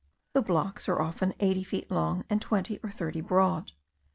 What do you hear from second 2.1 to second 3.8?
and twenty or thirty broad.